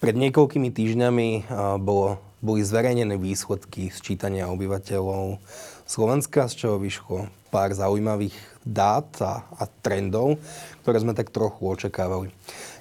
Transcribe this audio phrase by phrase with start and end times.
[0.00, 5.36] Pred niekoľkými týždňami bolo, boli zverejnené výsledky sčítania obyvateľov
[5.84, 8.32] Slovenska, z čoho vyšlo pár zaujímavých
[8.64, 10.40] dát a, a trendov,
[10.80, 12.32] ktoré sme tak trochu očakávali.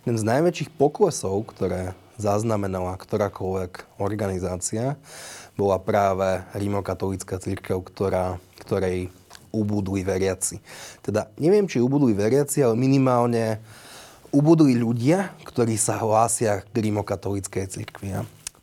[0.07, 4.95] Jeden z najväčších poklesov, ktoré zaznamenala ktorákoľvek organizácia,
[5.59, 9.11] bola práve rímokatolická církev, ktorá, ktorej
[9.51, 10.63] ubudli veriaci.
[11.03, 13.59] Teda neviem, či ubudli veriaci, ale minimálne
[14.29, 18.13] ubudli ľudia, ktorí sa hlásia k rímokatolíckej cirkvi.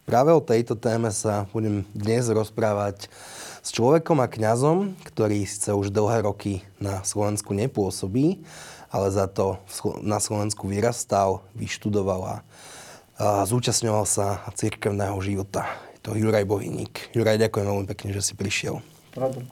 [0.07, 3.11] Práve o tejto téme sa budem dnes rozprávať
[3.67, 8.47] s človekom a kňazom, ktorý síce už dlhé roky na Slovensku nepôsobí,
[8.95, 9.59] ale za to
[10.07, 12.37] na Slovensku vyrastal, vyštudoval a,
[13.51, 15.67] zúčastňoval sa cirkevného života.
[15.99, 17.11] Je to Juraj Bohyník.
[17.11, 18.79] Juraj, ďakujem veľmi pekne, že si prišiel.
[19.19, 19.43] Rado.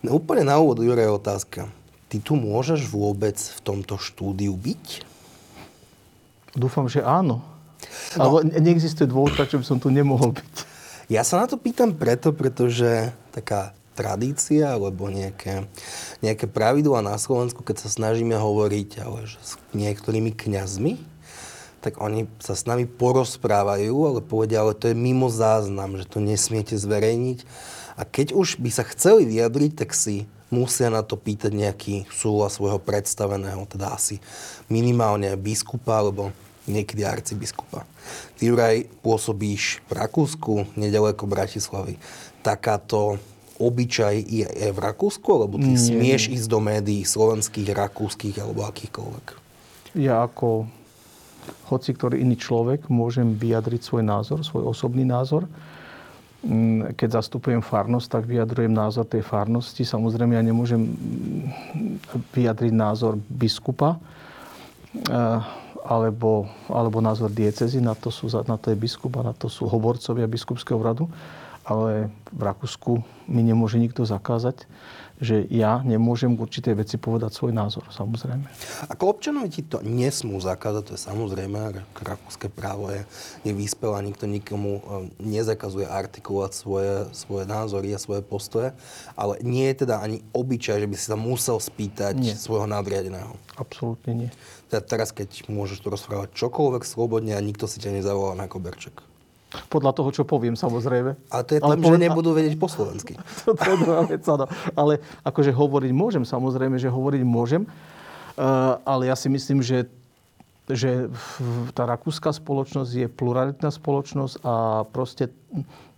[0.00, 1.68] No, úplne na úvod, Juraj, otázka.
[2.10, 5.06] Ty tu môžeš vôbec v tomto štúdiu byť?
[6.58, 7.46] Dúfam, že áno.
[8.18, 8.18] No.
[8.18, 10.54] Ale neexistuje dôvod, prečo by som tu nemohol byť.
[11.06, 15.70] Ja sa na to pýtam preto, pretože taká tradícia alebo nejaké,
[16.18, 20.98] nejaké pravidla na Slovensku, keď sa snažíme hovoriť ale že s niektorými kňazmi,
[21.80, 26.20] tak oni sa s nami porozprávajú, ale povedia, ale to je mimo záznam, že to
[26.20, 27.46] nesmiete zverejniť.
[27.96, 32.58] A keď už by sa chceli vyjadriť, tak si musia na to pýtať nejaký súhlas
[32.58, 34.18] svojho predstaveného, teda asi
[34.66, 36.34] minimálne biskupa alebo
[36.68, 37.86] niekedy arcibiskupa.
[38.36, 41.96] Ty, Juraj, pôsobíš v Rakúsku, nedaleko Bratislavy.
[42.42, 43.18] Takáto
[43.60, 45.80] obyčaj je, je v Rakúsku, alebo ty Nie.
[45.80, 49.26] smieš ísť do médií slovenských, rakúskych alebo akýchkoľvek?
[50.00, 50.70] Ja ako
[51.68, 55.50] hoci ktorý iný človek môžem vyjadriť svoj názor, svoj osobný názor
[56.96, 59.84] keď zastupujem farnosť, tak vyjadrujem názor tej farnosti.
[59.84, 60.88] Samozrejme, ja nemôžem
[62.32, 64.00] vyjadriť názor biskupa
[64.96, 65.38] eh,
[65.84, 69.68] alebo, alebo názor diecezy, na to, sú, na to je biskup a na to sú
[69.68, 71.08] hovorcovia biskupského radu.
[71.60, 74.64] Ale v Rakúsku mi nemôže nikto zakázať
[75.20, 78.48] že ja nemôžem k určitej veci povedať svoj názor, samozrejme.
[78.88, 83.04] Ako občanovi ti to nesmú zakázať, to je samozrejme, rakúske právo je
[83.44, 84.82] nevyspelé a nikto nikomu e,
[85.20, 88.72] nezakazuje artikulovať svoje, svoje názory a svoje postoje,
[89.12, 92.32] ale nie je teda ani obyčaj, že by si sa musel spýtať nie.
[92.32, 93.36] svojho nadriadeného.
[93.60, 94.30] Absolútne nie.
[94.72, 99.09] Teda teraz, keď môžeš tu rozprávať čokoľvek slobodne a nikto si ťa nezavolá na koberček.
[99.66, 101.18] Podľa toho, čo poviem, samozrejme.
[101.34, 103.18] A to je tým, ale že nebudú vedieť po slovensky.
[103.42, 104.46] to, to je druhá vec, áno.
[104.78, 107.66] Ale akože hovoriť môžem, samozrejme, že hovoriť môžem.
[108.38, 109.90] Uh, ale ja si myslím, že,
[110.70, 111.10] že
[111.74, 115.34] tá rakúska spoločnosť je pluralitná spoločnosť a proste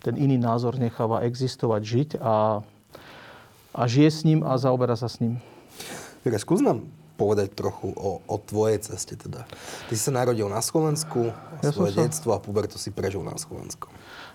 [0.01, 2.65] ten iný názor necháva existovať, žiť a,
[3.77, 5.39] a žije s ním a zaoberá sa s ním.
[6.41, 6.89] skús nám
[7.23, 9.47] povedať trochu o, o tvojej ceste teda.
[9.87, 11.31] Ty si sa narodil na Slovensku,
[11.63, 12.03] ja svoje sa...
[12.03, 13.87] detstvo a pubertu si prežil na Slovensku.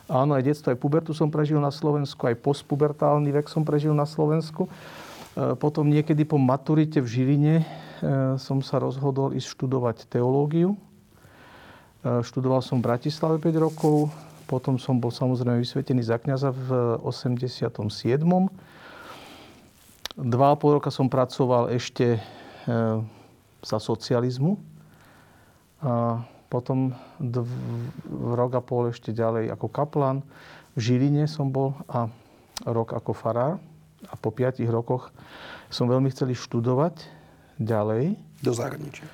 [0.07, 4.07] Áno, aj detstvo, aj pubertu som prežil na Slovensku, aj postpubertálny vek som prežil na
[4.07, 4.71] Slovensku.
[5.35, 7.65] E, potom niekedy po maturite v Žiline e,
[8.39, 10.79] som sa rozhodol ísť študovať teológiu.
[12.07, 14.07] E, študoval som v Bratislave 5 rokov,
[14.47, 17.67] potom som bol samozrejme vysvetený za kniaza v 87.
[20.17, 22.17] Dva a pol roka som pracoval ešte
[23.63, 24.59] za socializmu.
[25.81, 27.47] A potom dv,
[28.11, 30.23] rok a pol ešte ďalej ako kaplan.
[30.77, 32.07] V Žiline som bol a
[32.63, 33.59] rok ako farár.
[34.07, 35.09] A po piatich rokoch
[35.73, 37.01] som veľmi chcel študovať
[37.57, 38.15] ďalej.
[38.45, 39.07] Do zahraničia?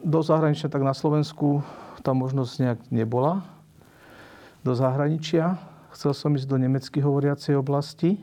[0.00, 1.60] Do zahraničia, tak na Slovensku
[2.04, 3.44] tá možnosť nejak nebola.
[4.64, 5.60] Do zahraničia.
[5.92, 8.18] Chcel som ísť do nemecky hovoriacej oblasti.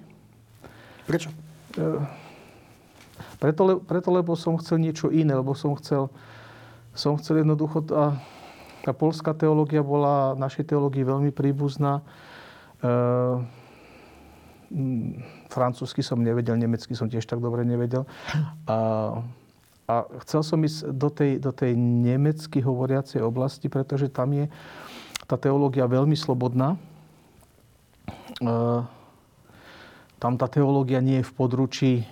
[1.07, 1.31] Prečo?
[1.77, 2.20] E,
[3.39, 6.09] preto, preto, lebo som chcel niečo iné, lebo som chcel,
[6.93, 7.83] som chcel jednoducho...
[7.85, 8.19] Tá,
[8.81, 12.01] tá polská teológia bola našej teológii veľmi príbuzná.
[12.81, 12.93] E,
[15.53, 18.09] francúzsky som nevedel, nemecky som tiež tak dobre nevedel.
[18.65, 18.77] A,
[19.85, 19.93] a
[20.25, 24.49] chcel som ísť do tej, do tej nemecky hovoriacej oblasti, pretože tam je
[25.29, 26.75] tá teológia veľmi slobodná.
[28.41, 28.49] E,
[30.17, 32.05] tam tá teológia nie je v područí e,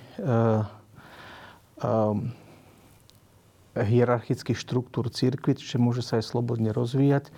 [1.83, 2.31] um,
[3.77, 7.31] hierarchických štruktúr církvy, čiže môže sa aj slobodne rozvíjať.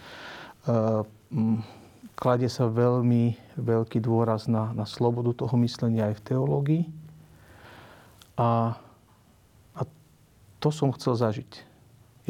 [0.65, 1.63] Um,
[2.17, 6.83] kladie sa veľmi veľký dôraz na, na slobodu toho myslenia aj v teológii.
[8.37, 8.77] A,
[9.73, 9.81] a
[10.61, 11.51] to som chcel zažiť.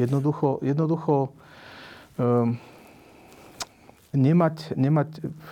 [0.00, 1.32] Jednoducho, jednoducho
[2.16, 2.56] um,
[4.12, 5.08] nemať, nemať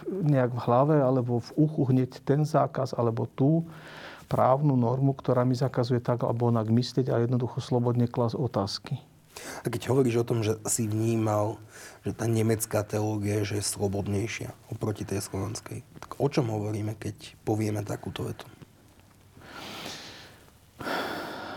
[0.08, 3.64] nejak v hlave alebo v uchu hneď ten zákaz alebo tú,
[4.30, 9.02] právnu normu, ktorá mi zakazuje tak alebo onak myslieť a jednoducho slobodne klas otázky.
[9.64, 11.58] A keď hovoríš o tom, že si vnímal,
[12.06, 17.34] že tá nemecká teológia že je slobodnejšia oproti tej slovenskej, tak o čom hovoríme, keď
[17.42, 18.46] povieme takúto vetu?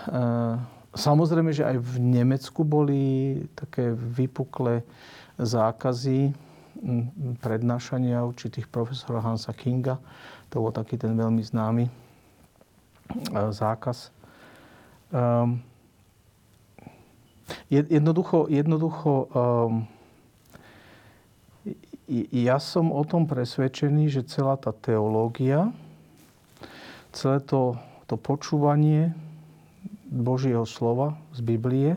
[0.09, 0.57] Uh
[0.93, 3.01] Samozrejme, že aj v Nemecku boli
[3.57, 4.85] také vypuklé
[5.41, 6.37] zákazy
[7.41, 9.97] prednášania určitých profesorov Hansa Kinga.
[10.53, 12.02] To bol taký ten veľmi známy
[13.51, 14.11] zákaz.
[15.13, 15.61] Ehm,
[17.69, 19.73] jednoducho, jednoducho ehm,
[22.31, 25.71] ja som o tom presvedčený, že celá tá teológia,
[27.15, 27.79] celé to,
[28.11, 29.15] to počúvanie
[30.11, 31.95] Božieho slova z Biblie.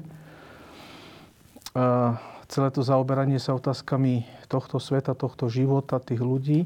[1.77, 2.17] A
[2.49, 6.65] celé to zaoberanie sa otázkami tohto sveta, tohto života, tých ľudí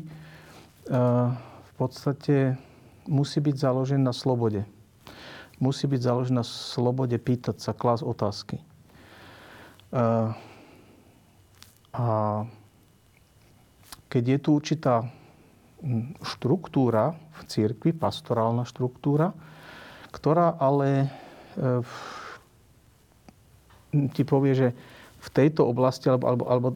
[0.91, 2.61] v podstate
[3.07, 4.67] musí byť založené na slobode.
[5.61, 8.61] Musí byť založené na slobode pýtať sa, klas otázky.
[11.91, 12.07] A
[14.11, 14.95] keď je tu určitá
[16.21, 19.33] štruktúra v církvi, pastorálna štruktúra,
[20.13, 21.09] ktorá ale
[21.59, 21.83] Ehm,
[24.15, 24.69] ti povie, že
[25.21, 26.69] v tejto oblasti alebo, alebo, alebo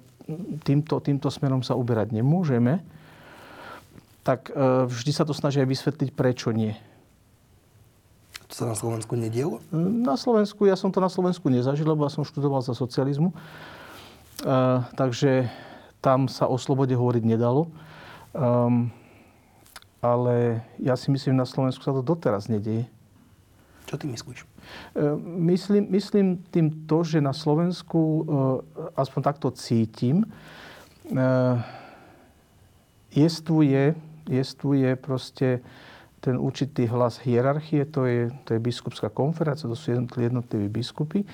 [0.67, 2.83] týmto, týmto smerom sa uberať nemôžeme,
[4.25, 6.73] tak ehm, vždy sa to snažia vysvetliť, prečo nie.
[8.49, 9.61] To sa na Slovensku nedielo?
[9.77, 13.33] Na Slovensku, ja som to na Slovensku nezažil, lebo ja som študoval za socializmu.
[14.45, 15.49] Uh, takže
[16.05, 17.71] tam sa o slobode hovoriť nedalo.
[18.35, 18.93] Um,
[20.05, 22.85] ale ja si myslím, na Slovensku sa to doteraz nedieje.
[23.89, 24.45] Čo ty myslíš?
[24.45, 24.47] E,
[25.49, 28.23] myslím, myslím tým to, že na Slovensku, e,
[29.01, 30.29] aspoň takto cítim, e,
[33.17, 33.97] jestvuje,
[34.29, 35.61] jestvuje proste
[36.25, 41.29] ten určitý hlas hierarchie, to je, to je biskupská konferencia, to sú jednotliví biskupy.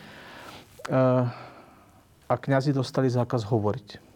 [2.27, 4.11] A kňazi dostali zákaz hovoriť.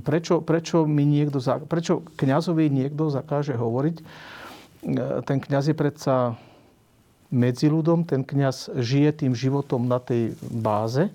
[0.00, 3.96] Prečo, prečo, mi niekto, prečo kňazovi niekto zakáže hovoriť?
[5.24, 6.36] Ten kňaz je predsa
[7.28, 11.12] medzi ľudom, ten kňaz žije tým životom na tej báze,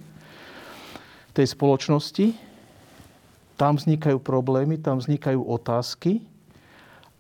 [1.33, 2.53] tej spoločnosti.
[3.63, 6.19] Tam vznikajú problémy, tam vznikajú otázky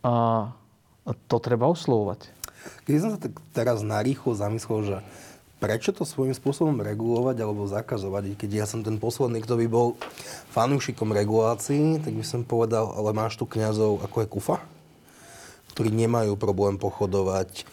[0.03, 0.51] a
[1.31, 2.27] to treba oslovovať.
[2.83, 4.97] Keď som sa tak teraz narýchlo zamyslel, že
[5.63, 9.95] prečo to svojím spôsobom regulovať alebo zakazovať, keď ja som ten posledný, kto by bol
[10.51, 14.57] fanúšikom regulácií, tak by som povedal, ale máš tu kňazov ako je Kufa,
[15.71, 17.63] ktorí nemajú problém pochodovať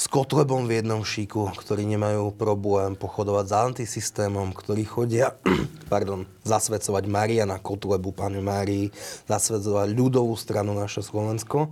[0.00, 5.36] s Kotlebom v jednom šíku, ktorí nemajú problém pochodovať za antisystémom, ktorí chodia
[5.92, 8.88] pardon, zasvedcovať Mariana Kotlebu, pánu Márii,
[9.28, 11.68] zasvedcovať ľudovú stranu naše Slovensko,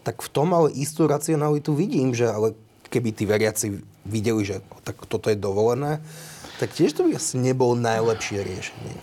[0.00, 2.56] tak v tom ale istú racionalitu vidím, že ale
[2.88, 6.00] keby tí veriaci videli, že tak toto je dovolené,
[6.56, 8.96] tak tiež to by asi nebolo najlepšie riešenie.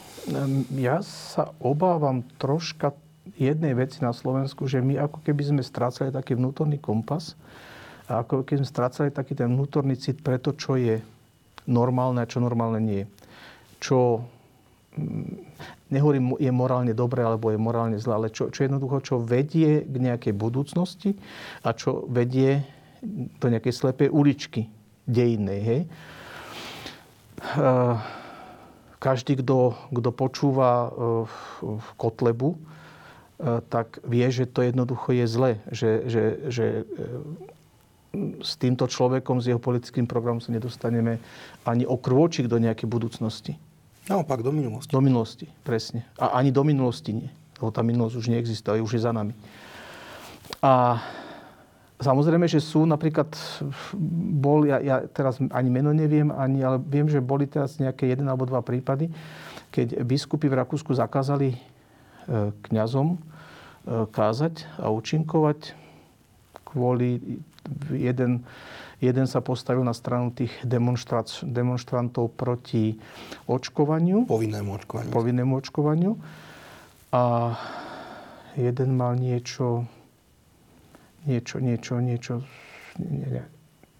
[0.82, 2.98] Ja sa obávam troška
[3.38, 7.38] jednej veci na Slovensku, že my ako keby sme strácali taký vnútorný kompas,
[8.06, 11.02] a ako keď sme strácali taký ten vnútorný cit pre to, čo je
[11.66, 13.04] normálne a čo normálne nie.
[13.82, 14.22] Čo
[14.94, 19.82] mm, nehovorím, je morálne dobré alebo je morálne zlé, ale čo, čo jednoducho, čo vedie
[19.82, 21.18] k nejakej budúcnosti
[21.66, 22.62] a čo vedie
[23.42, 24.70] do nejakej slepej uličky
[25.06, 25.62] dejinnej.
[25.62, 25.82] Hej?
[28.98, 30.90] Každý, kto, kto počúva e,
[31.62, 32.60] v Kotlebu, e,
[33.70, 35.52] tak vie, že to jednoducho je zle.
[35.70, 36.84] Že, že, že e,
[38.42, 41.22] s týmto človekom, s jeho politickým programom sa nedostaneme
[41.68, 43.54] ani o krôčik do nejakej budúcnosti.
[44.06, 44.92] Naopak, do minulosti.
[44.94, 46.06] Do minulosti, presne.
[46.22, 47.30] A ani do minulosti nie.
[47.58, 49.34] Lebo tá minulosť už neexistuje, už je za nami.
[50.62, 51.02] A
[51.98, 53.32] samozrejme, že sú napríklad,
[54.38, 58.28] bol, ja, ja teraz ani meno neviem, ani, ale viem, že boli teraz nejaké jeden
[58.30, 59.10] alebo dva prípady,
[59.74, 61.58] keď biskupy v Rakúsku zakázali e,
[62.70, 63.18] kňazom e,
[64.12, 65.74] kázať a účinkovať
[66.62, 67.40] kvôli
[67.92, 68.46] jeden,
[69.02, 70.52] jeden sa postavil na stranu tých
[71.46, 72.98] demonstrantov proti
[73.46, 74.26] očkovaniu.
[74.26, 75.12] Povinnému očkovaniu.
[75.12, 76.12] Povinnému očkovaniu.
[77.16, 77.22] A
[78.56, 79.88] jeden mal niečo,
[81.28, 82.34] niečo, niečo, niečo,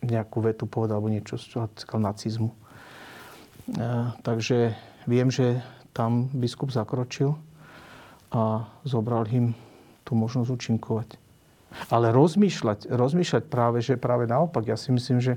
[0.06, 2.52] nejakú vetu povedal, alebo niečo z nacizmu.
[3.82, 4.78] A, takže
[5.10, 5.64] viem, že
[5.96, 7.34] tam biskup zakročil
[8.30, 9.56] a zobral im
[10.06, 11.25] tú možnosť účinkovať.
[11.92, 15.36] Ale rozmýšľať, rozmýšľať práve, že práve naopak, ja si myslím, že,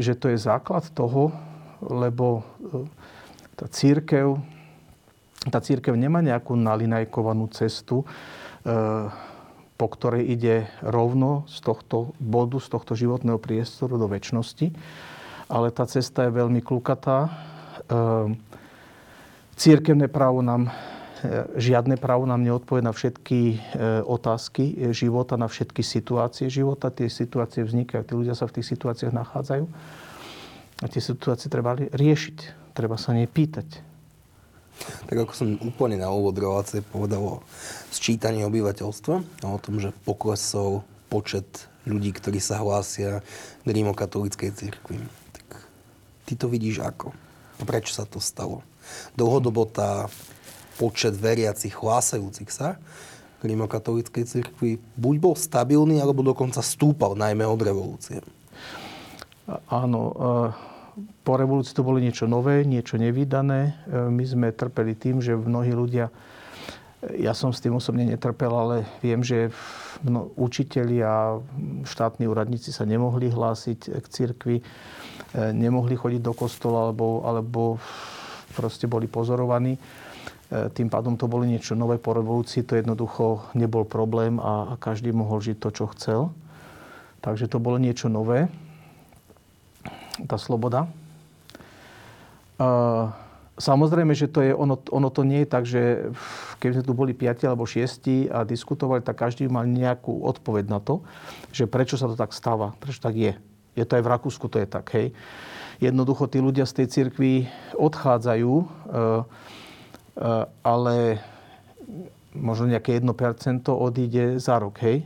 [0.00, 1.30] že to je základ toho,
[1.84, 2.88] lebo e,
[3.54, 4.40] tá církev,
[5.48, 8.06] tá církev nemá nejakú nalinajkovanú cestu, e,
[9.76, 14.72] po ktorej ide rovno z tohto bodu, z tohto životného priestoru do väčšnosti,
[15.52, 17.28] ale tá cesta je veľmi klukatá.
[17.86, 18.40] Ehm,
[19.54, 20.70] církevné právo nám, e,
[21.56, 23.56] žiadne právo nám neodpovie na všetky e,
[24.04, 26.92] otázky života, na všetky situácie života.
[26.92, 29.64] Tie situácie vznikajú, tí ľudia sa v tých situáciách nachádzajú.
[30.82, 32.36] A tie situácie treba riešiť,
[32.76, 33.80] treba sa nej pýtať.
[35.08, 37.34] Tak ako som úplne na úvod relácie povedal o
[37.88, 43.24] sčítaní obyvateľstva a o tom, že poklesol počet ľudí, ktorí sa hlásia
[43.64, 45.00] k rímokatolíckej cirkvi.
[45.32, 45.46] Tak
[46.28, 47.16] ty to vidíš ako?
[47.64, 48.60] Prečo sa to stalo?
[49.16, 50.12] Dlhodobo tá
[50.76, 52.76] počet veriacich hlásajúcich sa
[53.36, 58.24] k rímokatolíckej cirkvi buď bol stabilný, alebo dokonca stúpal, najmä od revolúcie.
[59.68, 60.00] Áno,
[61.26, 63.76] po revolúcii to bolo niečo nové, niečo nevydané.
[63.84, 66.08] E, my sme trpeli tým, že mnohí ľudia,
[67.20, 69.52] ja som s tým osobne netrpel, ale viem, že
[70.00, 71.36] no, učiteľi a
[71.84, 74.64] štátni úradníci sa nemohli hlásiť k cirkvi, e,
[75.52, 77.76] nemohli chodiť do kostola, alebo, alebo
[78.56, 79.76] proste boli pozorovaní.
[80.50, 85.10] E, tým pádom to bolo niečo nové po revolúcii, to jednoducho nebol problém a, každý
[85.10, 86.20] mohol žiť to, čo chcel.
[87.24, 88.46] Takže to bolo niečo nové
[90.24, 90.88] tá sloboda.
[93.56, 96.12] Samozrejme, že to je, ono, ono to nie je tak, že
[96.60, 100.76] keby sme tu boli piati alebo šiesti a diskutovali, tak každý mal nejakú odpoveď na
[100.76, 101.00] to,
[101.56, 103.32] že prečo sa to tak stáva, prečo tak je.
[103.72, 105.16] Je to aj v Rakúsku, to je tak, hej.
[105.80, 107.48] Jednoducho tí ľudia z tej cirkvi
[107.80, 109.22] odchádzajú, e, e,
[110.64, 111.20] ale
[112.32, 115.04] možno nejaké 1% odíde za rok, hej.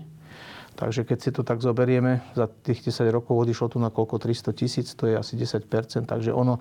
[0.81, 4.57] Takže keď si to tak zoberieme, za tých 10 rokov odišlo tu na koľko 300
[4.57, 5.69] tisíc, to je asi 10%
[6.09, 6.57] Takže ono,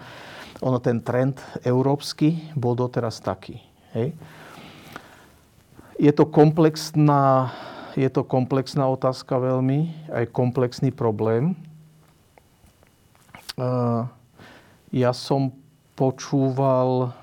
[0.60, 3.64] ono ten trend európsky bol doteraz taký.
[3.96, 4.12] Hej.
[5.96, 7.54] Je to komplexná,
[7.96, 11.56] je to komplexná otázka veľmi, aj komplexný problém.
[14.92, 15.56] Ja som
[15.96, 17.16] počúval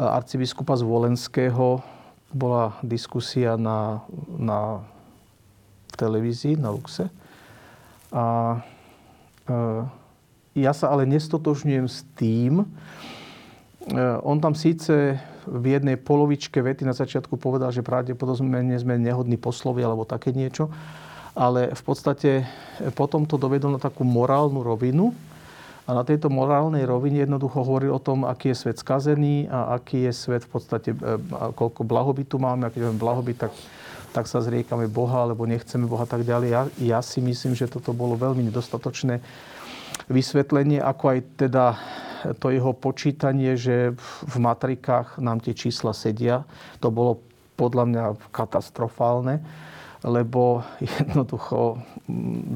[0.00, 1.84] arcibiskupa z Volenského,
[2.32, 4.00] bola diskusia na,
[4.38, 4.80] na
[5.98, 7.10] televízii na Luxe.
[8.14, 8.56] A
[9.44, 9.54] e,
[10.62, 12.66] ja sa ale nestotožňujem s tým, e,
[14.22, 19.82] on tam síce v jednej polovičke vety na začiatku povedal, že pravdepodobne sme nehodní poslovy
[19.82, 20.70] alebo také niečo,
[21.34, 22.46] ale v podstate
[22.94, 25.14] potom to dovedol na takú morálnu rovinu,
[25.90, 30.06] a na tejto morálnej rovine jednoducho hovorí o tom, aký je svet skazený a aký
[30.06, 30.98] je svet v podstate, e,
[31.50, 32.70] koľko blahobytu máme.
[32.70, 33.50] A keď máme blahobyt, tak
[34.10, 36.48] tak sa zriekame Boha, alebo nechceme Boha tak ďalej.
[36.50, 39.22] Ja, ja si myslím, že toto bolo veľmi nedostatočné
[40.10, 41.64] vysvetlenie, ako aj teda
[42.42, 46.42] to jeho počítanie, že v matrikách nám tie čísla sedia.
[46.82, 47.22] To bolo
[47.54, 48.02] podľa mňa
[48.34, 49.40] katastrofálne,
[50.04, 51.80] lebo jednoducho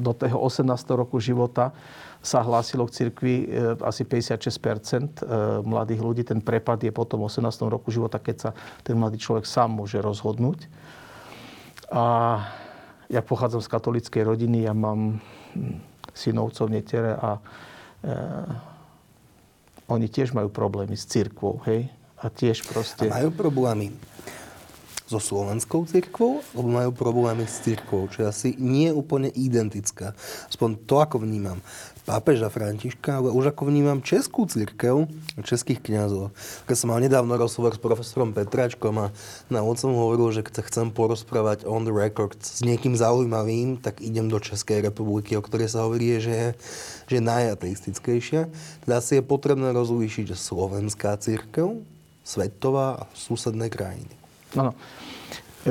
[0.01, 0.65] do toho 18.
[0.97, 1.71] roku života
[2.25, 5.29] sa hlásilo k cirkvi e, asi 56 e,
[5.61, 6.21] mladých ľudí.
[6.25, 7.45] Ten prepad je potom v 18.
[7.69, 10.65] roku života, keď sa ten mladý človek sám môže rozhodnúť.
[11.93, 12.03] A
[13.13, 15.21] ja pochádzam z katolíckej rodiny, ja mám
[15.53, 15.77] hm,
[16.17, 17.41] synovcov, netere a e,
[19.85, 21.93] oni tiež majú problémy s církvou, hej?
[22.25, 23.05] A tiež proste...
[23.05, 23.93] A majú problémy
[25.05, 30.17] so slovenskou cirkvou, alebo majú problémy s cirkvou, čo asi nie úplne identická.
[30.49, 31.61] Aspoň to, ako vnímam
[32.05, 35.09] pápeža Františka, ale už ako vnímam českú církev,
[35.41, 36.33] českých kňazov.
[36.69, 39.05] Keď som mal nedávno rozhovor s profesorom Petráčkom a
[39.49, 44.29] na som hovoril, že keď chcem porozprávať on the record s niekým zaujímavým, tak idem
[44.29, 46.49] do Českej republiky, o ktorej sa hovorí, že je,
[47.09, 48.53] že najateistickejšia.
[48.85, 51.81] Teda si je potrebné rozlíšiť, že slovenská církev,
[52.21, 54.24] svetová a susedné krajiny.
[54.55, 54.71] Áno.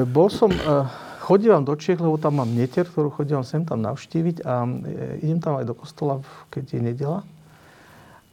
[0.06, 0.52] Bol som...
[0.52, 5.24] Uh chodívam do Čiech, lebo tam mám neter, ktorú chodívam sem tam navštíviť a e,
[5.24, 6.20] idem tam aj do kostola,
[6.52, 7.20] keď je nedela.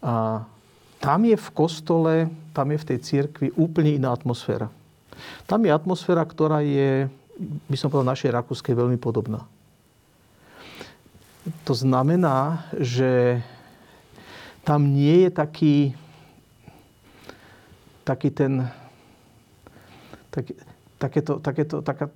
[0.04, 0.44] A
[1.00, 4.68] tam je v kostole, tam je v tej cirkvi úplne iná atmosféra.
[5.48, 7.08] Tam je atmosféra, ktorá je,
[7.72, 9.48] by som povedal, našej rakúskej veľmi podobná.
[11.66, 13.40] To znamená, že
[14.62, 15.76] tam nie je taký,
[18.06, 18.70] taký ten,
[20.32, 20.56] taký,
[20.96, 22.08] takéto, takéto, taká,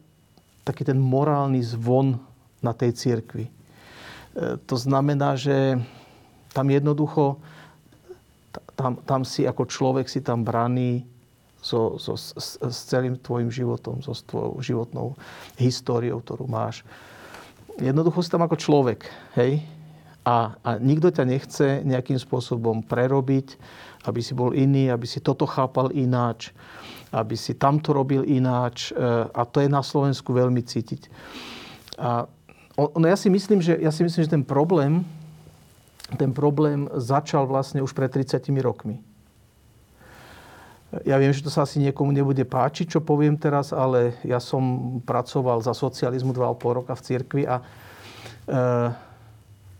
[0.63, 2.17] taký ten morálny zvon
[2.63, 3.45] na tej cirkvi.
[3.45, 3.51] E,
[4.65, 5.77] to znamená, že
[6.55, 7.37] tam jednoducho,
[8.79, 11.03] tam, tam si ako človek si tam braní
[11.59, 15.19] so, so, s, s celým tvojim životom, so tvojou životnou
[15.59, 16.87] históriou, ktorú máš.
[17.75, 19.03] Jednoducho si tam ako človek,
[19.35, 19.59] hej?
[20.25, 23.61] A, a nikto ťa nechce nejakým spôsobom prerobiť,
[24.09, 26.49] aby si bol iný, aby si toto chápal ináč
[27.15, 28.91] aby si tamto robil ináč.
[28.91, 28.99] E,
[29.31, 31.07] a to je na Slovensku veľmi cítiť.
[31.95, 32.27] A
[32.75, 35.07] no ja si myslím, že, ja si myslím, že ten problém
[36.13, 39.01] ten problém začal vlastne už pred 30 rokmi.
[41.03, 44.95] Ja viem, že to sa asi niekomu nebude páčiť, čo poviem teraz, ale ja som
[45.01, 47.63] pracoval za socializmu 2,5 roka v cirkvi a e,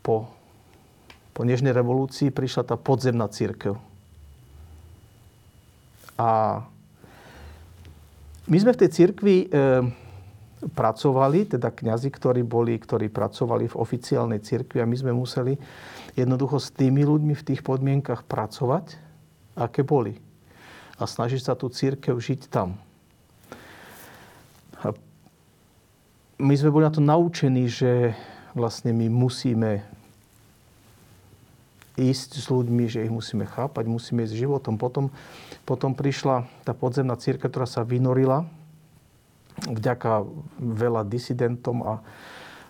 [0.01, 0.27] po,
[1.32, 3.77] po Nežnej revolúcii prišla tá podzemná církev.
[6.20, 6.60] A
[8.46, 9.48] my sme v tej cirkvi e,
[10.70, 15.58] pracovali, teda kňazi, ktorí boli, ktorí pracovali v oficiálnej cirkvi a my sme museli
[16.14, 18.98] jednoducho s tými ľuďmi v tých podmienkach pracovať,
[19.58, 20.18] aké boli.
[20.96, 22.80] A snažiť sa tú církev žiť tam.
[24.80, 24.96] A
[26.40, 28.16] my sme boli na to naučení, že
[28.56, 29.84] vlastne my musíme
[31.96, 34.75] ísť s ľuďmi, že ich musíme chápať, musíme ísť s životom.
[34.75, 35.12] Potom,
[35.64, 38.48] potom prišla tá podzemná církev, ktorá sa vynorila
[39.64, 40.28] vďaka
[40.60, 41.94] veľa disidentom a,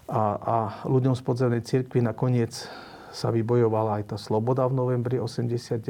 [0.05, 0.55] a, a
[0.85, 2.53] ľuďom z podzemnej církvy nakoniec
[3.09, 5.81] sa vybojovala aj tá sloboda v novembri 89.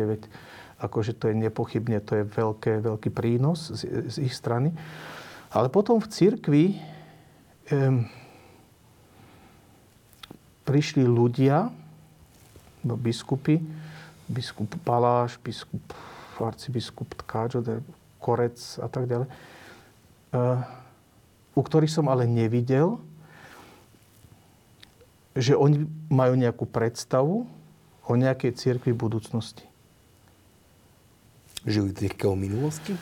[0.80, 4.72] Akože to je nepochybne, to je veľké, veľký prínos z, z ich strany.
[5.51, 6.65] Ale potom v cirkvi
[7.72, 8.06] um,
[10.68, 11.72] prišli ľudia,
[12.94, 13.58] biskupy,
[14.30, 15.82] biskup Baláš, biskup,
[16.38, 17.65] arcibiskup Tkáčo,
[18.22, 19.27] Korec a tak ďalej,
[20.38, 20.62] uh,
[21.58, 23.01] u ktorých som ale nevidel,
[25.34, 27.50] že oni majú nejakú predstavu
[28.06, 29.65] o nejakej cirkvi budúcnosti.
[31.65, 32.94] Žili cirkev minulosti?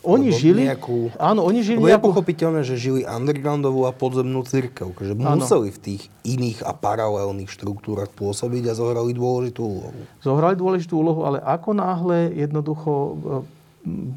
[0.00, 0.62] Oni Lebo žili...
[0.64, 1.12] Nejakú...
[1.20, 1.76] Áno, oni žili...
[1.76, 4.96] Lebo je pochopiteľné, že žili undergroundovú a podzemnú cirkev.
[4.96, 10.00] Že museli v tých iných a paralelných štruktúrach pôsobiť a zohrali dôležitú úlohu.
[10.24, 12.92] Zohrali dôležitú úlohu, ale ako náhle jednoducho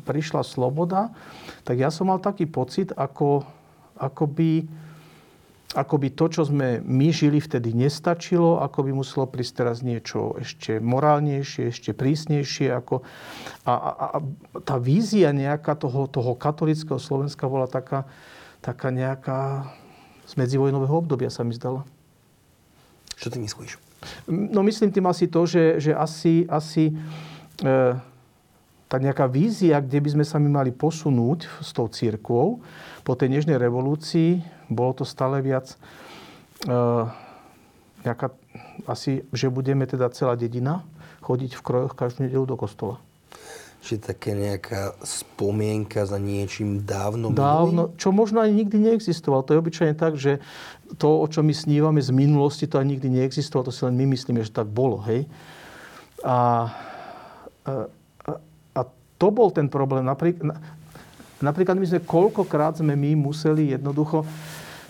[0.07, 1.11] prišla sloboda,
[1.63, 3.43] tak ja som mal taký pocit, ako,
[3.95, 4.51] ako by
[5.73, 10.37] ako by to, čo sme my žili vtedy nestačilo, ako by muselo prísť teraz niečo
[10.37, 12.69] ešte morálnejšie, ešte prísnejšie.
[12.69, 13.01] Ako,
[13.65, 14.17] a, a, a
[14.61, 18.05] tá vízia nejaká toho, toho katolického Slovenska bola taká,
[18.61, 19.65] taká nejaká
[20.29, 21.81] z medzivojnového obdobia sa mi zdala.
[23.17, 23.81] Čo ty myslíš?
[24.29, 27.73] No myslím tým asi to, že, že asi, asi e,
[28.85, 32.61] tá nejaká vízia, kde by sme sa my mali posunúť s tou církvou
[33.01, 35.77] po tej nežnej revolúcii, bolo to stále viac
[36.67, 37.09] uh,
[38.03, 38.35] nejaká,
[38.85, 40.83] asi, že budeme teda celá dedina
[41.23, 42.99] chodiť v krojoch každú nedelu do kostola.
[43.83, 49.43] Čiže také nejaká spomienka za niečím dávno Dávno, čo možno ani nikdy neexistovalo.
[49.43, 50.39] To je obyčajne tak, že
[50.95, 53.67] to, o čo my snívame z minulosti, to ani nikdy neexistovalo.
[53.67, 55.03] To si len my myslíme, že tak bolo.
[55.03, 55.27] Hej?
[56.23, 56.71] A,
[57.67, 57.71] a,
[58.71, 58.81] a
[59.19, 60.07] to bol ten problém.
[60.07, 60.55] Napríklad,
[61.43, 64.23] napríklad my sme koľkokrát sme my museli jednoducho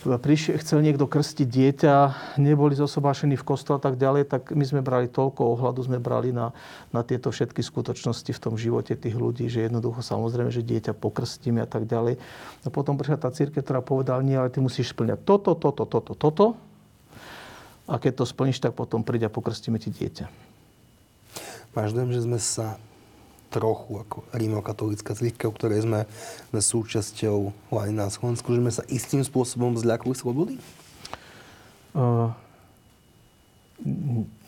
[0.03, 1.95] prišiel, chcel niekto krstiť dieťa,
[2.35, 6.35] neboli zosobášení v kostole a tak ďalej, tak my sme brali toľko ohľadu, sme brali
[6.35, 6.51] na,
[6.91, 11.63] na tieto všetky skutočnosti v tom živote tých ľudí, že jednoducho samozrejme, že dieťa pokrstíme
[11.63, 12.19] a tak ďalej.
[12.63, 16.13] A potom prišla tá církev, ktorá povedala, nie, ale ty musíš splňať toto, toto, toto,
[16.13, 16.45] toto.
[17.87, 20.25] A keď to splníš, tak potom príď a pokrstíme ti dieťa.
[21.73, 22.79] Máš dojem, že sme sa
[23.53, 26.09] trochu ako rímokatolická církev, ktorej sme,
[26.49, 30.57] sme súčasťou aj na Slovensku, že sme sa istým spôsobom zľakli slobody?
[31.93, 32.33] Uh,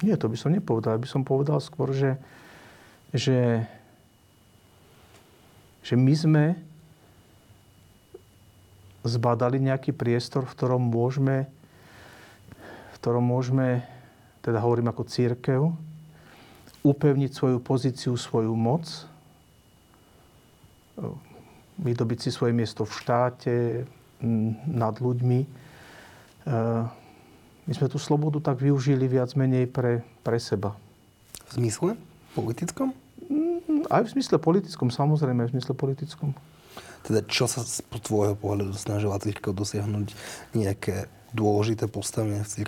[0.02, 0.98] nie, to by som nepovedal.
[0.98, 2.18] By som povedal skôr, že,
[3.13, 3.62] že,
[5.86, 6.46] že my sme
[9.06, 11.46] zbadali nejaký priestor, v ktorom môžeme,
[12.89, 13.86] v ktorom môžeme,
[14.41, 15.62] teda hovorím ako církev,
[16.86, 18.86] upevniť svoju pozíciu, svoju moc,
[21.82, 23.58] vydobiť si svoje miesto v štáte,
[24.69, 25.39] nad ľuďmi.
[25.43, 25.48] E,
[27.65, 30.78] my sme tú slobodu tak využili viac menej pre, pre seba.
[31.52, 32.00] V zmysle
[32.34, 32.95] politickom?
[33.89, 36.32] Aj v zmysle politickom, samozrejme, aj v zmysle politickom.
[37.06, 40.08] Teda čo sa z tvojho pohľadu snažila církev dosiahnuť
[40.58, 42.63] nejaké dôležité postavenie, eh,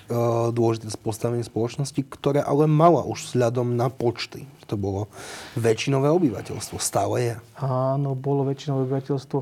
[0.52, 4.44] dôležité postavenie spoločnosti, ktoré ale mala už vzhľadom na počty.
[4.68, 5.08] To bolo
[5.56, 6.76] väčšinové obyvateľstvo.
[6.84, 7.36] Stále je.
[7.64, 9.40] Áno, bolo väčšinové obyvateľstvo,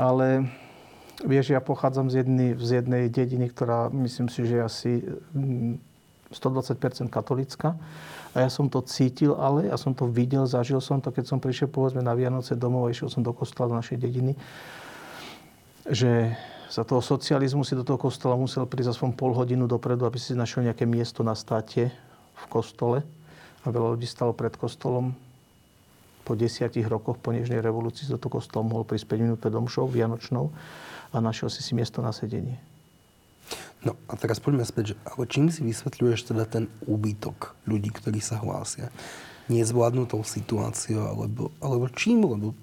[0.00, 0.48] ale
[1.24, 4.90] vieš, ja pochádzam z jednej, z jednej dediny, ktorá myslím si, že je asi
[6.32, 7.76] 120% mm, katolická.
[8.30, 11.42] A ja som to cítil, ale ja som to videl, zažil som to, keď som
[11.42, 14.38] prišiel povedzme na Vianoce domov a išiel som do kostola do našej dediny,
[15.90, 16.38] že
[16.70, 20.38] za toho socializmu si do toho kostola musel prísť aspoň pol hodinu dopredu, aby si
[20.38, 21.90] našiel nejaké miesto na státe
[22.38, 23.02] v kostole.
[23.66, 25.10] A veľa ľudí stalo pred kostolom.
[26.22, 29.90] Po desiatich rokoch po Nežnej revolúcii do toho kostola mohol prísť 5 minút pred omšou,
[29.90, 30.54] vianočnou
[31.10, 32.62] a našiel si si miesto na sedenie.
[33.82, 38.22] No a teraz poďme späť, že, ale čím si vysvetľuješ teda ten úbytok ľudí, ktorí
[38.22, 38.94] sa hlásia?
[39.50, 42.22] Nezvládnutou situáciou, alebo, alebo čím?
[42.22, 42.54] Lebo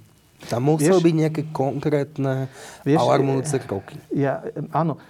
[0.46, 2.46] tam museli byť nejaké konkrétne
[2.86, 3.98] vieš, alarmujúce kroky.
[4.14, 5.02] Ja, áno.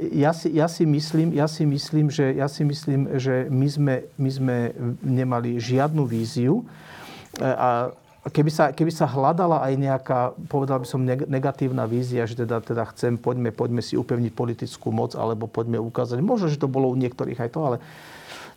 [0.00, 3.94] Ja si, ja, si myslím, ja, si myslím, že, ja si myslím, že my sme,
[4.16, 4.56] my sme
[5.04, 6.64] nemali žiadnu víziu
[7.36, 7.92] a
[8.32, 12.88] keby sa, keby sa hľadala aj nejaká, povedal by som, negatívna vízia, že teda, teda
[12.96, 16.20] chcem, poďme, poďme si upevniť politickú moc, alebo poďme ukázať.
[16.24, 17.76] Možno, že to bolo u niektorých aj to, ale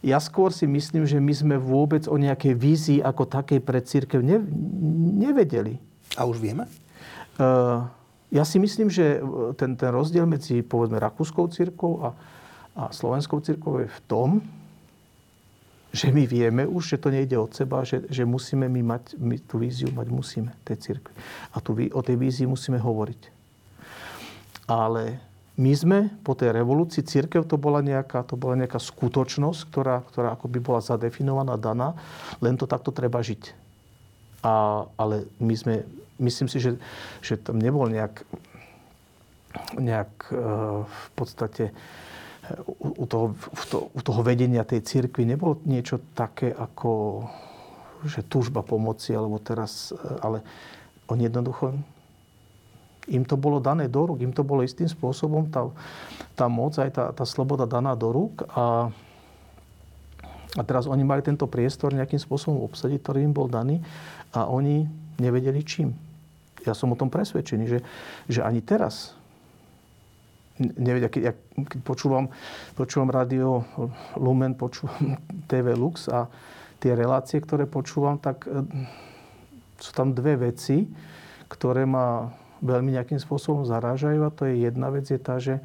[0.03, 4.19] ja skôr si myslím, že my sme vôbec o nejakej vízii ako takej pre církev
[4.19, 4.39] ne,
[5.27, 5.79] nevedeli.
[6.17, 6.69] A už vieme?
[7.37, 7.89] Uh,
[8.33, 9.21] ja si myslím, že
[9.57, 12.09] ten, ten rozdiel medzi, povedzme, rakúskou církou a,
[12.73, 14.29] a slovenskou církou je v tom,
[15.93, 19.37] že my vieme už, že to nejde od seba, že, že musíme my mať, my
[19.37, 21.13] tú víziu mať musíme, tej cirkvi.
[21.53, 23.29] A tu, o tej vízii musíme hovoriť.
[24.65, 25.21] Ale
[25.53, 30.33] my sme po tej revolúcii, církev to bola nejaká, to bola nejaká skutočnosť, ktorá, ktorá
[30.33, 31.93] ako by bola zadefinovaná, daná,
[32.41, 33.62] len to takto treba žiť.
[34.43, 35.75] A, ale my sme,
[36.19, 36.75] myslím si, že,
[37.23, 38.27] že tam nebol nejak,
[39.79, 40.35] nejak e,
[40.83, 41.71] v podstate
[42.75, 43.31] u toho,
[43.95, 47.23] u toho vedenia tej cirkvi nebolo niečo také ako
[48.03, 50.43] že túžba pomoci, alebo teraz, ale
[51.07, 51.71] oni jednoducho
[53.07, 55.67] im to bolo dané do rúk, im to bolo istým spôsobom tá,
[56.39, 58.91] tá moc, aj tá, tá sloboda daná do rúk a,
[60.53, 63.81] a teraz oni mali tento priestor nejakým spôsobom obsadiť, ktorý im bol daný
[64.37, 64.85] a oni
[65.17, 65.97] nevedeli čím.
[66.63, 67.79] Ja som o tom presvedčený, že,
[68.29, 69.17] že ani teraz
[70.59, 71.33] nevedia, keď,
[71.65, 72.29] keď počúvam,
[72.77, 73.65] počúvam rádio
[74.15, 75.17] Lumen, počúvam
[75.51, 76.29] TV Lux a
[76.77, 78.61] tie relácie, ktoré počúvam, tak e,
[79.81, 80.85] sú tam dve veci,
[81.49, 82.29] ktoré ma
[82.63, 85.57] veľmi nejakým spôsobom zarážajú a to je jedna vec, je tá, že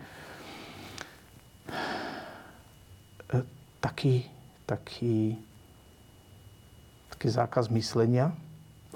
[3.34, 3.36] e,
[3.84, 4.24] taký,
[4.68, 5.40] taký,
[7.16, 8.36] taký zákaz myslenia,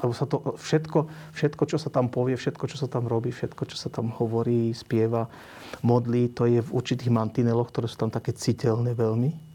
[0.05, 3.63] lebo sa to všetko, všetko, čo sa tam povie, všetko, čo sa tam robí, všetko,
[3.71, 5.33] čo sa tam hovorí, spieva,
[5.81, 9.53] modlí, to je v určitých mantineloch, ktoré sú tam také citeľné veľmi.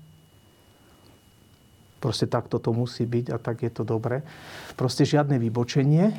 [1.97, 4.21] Proste takto to musí byť a tak je to dobré.
[4.77, 6.13] Proste žiadne vybočenie.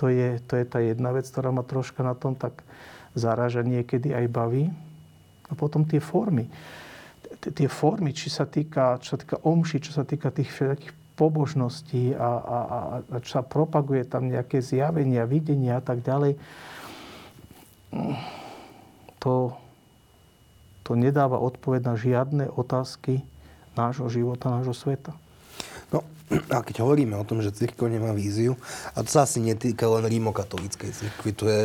[0.00, 2.64] To je, to je tá jedna vec, ktorá ma troška na tom tak
[3.12, 4.72] zaráža niekedy aj baví.
[5.46, 6.48] A potom tie formy.
[7.54, 12.12] Tie formy, či sa týka, čo sa týka omši, čo sa týka tých všetkých pobožnosti
[12.12, 16.36] a, a, a, a čo sa propaguje tam nejaké zjavenia, videnia a tak ďalej,
[19.16, 19.56] to,
[20.84, 23.24] to nedáva odpoveď na žiadne otázky
[23.72, 25.16] nášho života, nášho sveta.
[25.88, 26.04] No,
[26.52, 28.58] a keď hovoríme o tom, že církev nemá víziu,
[28.92, 31.62] a to sa asi netýka len rímokatolíckej církvy, to je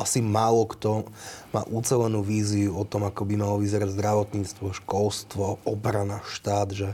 [0.00, 1.08] asi málo kto
[1.52, 6.88] má ucelenú víziu o tom, ako by malo vyzerať zdravotníctvo, školstvo, obrana, štát, že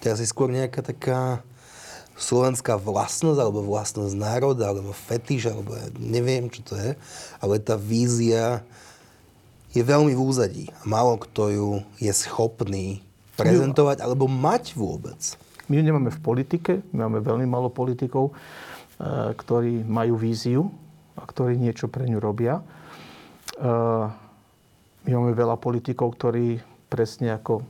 [0.00, 1.44] to je asi skôr nejaká taká
[2.20, 6.92] slovenská vlastnosť, alebo vlastnosť národa, alebo fetiš, alebo ja neviem, čo to je.
[7.40, 8.60] Ale tá vízia
[9.72, 10.66] je veľmi v úzadí.
[10.84, 13.00] Málo kto ju je schopný
[13.40, 15.16] prezentovať, alebo mať vôbec.
[15.72, 18.36] My ju nemáme v politike, my máme veľmi málo politikov,
[19.00, 20.68] eh, ktorí majú víziu
[21.20, 22.64] a ktorí niečo pre ňu robia.
[23.60, 24.06] Eh,
[25.00, 27.64] my máme veľa politikov, ktorí presne ako